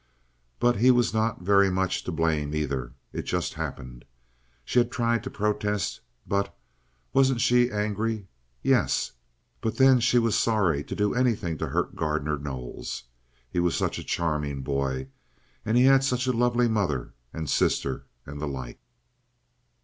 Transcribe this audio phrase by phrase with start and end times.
[0.59, 2.93] But he was not very much to blame, either.
[3.13, 4.03] It just happened.
[4.65, 6.57] She had tried to protest, but—
[7.13, 8.27] Wasn't she angry?
[8.63, 9.11] Yes,
[9.61, 13.03] but then she was sorry to do anything to hurt Gardner Knowles.
[13.47, 15.09] He was such a charming boy,
[15.63, 18.79] and he had such a lovely mother and sister, and the like.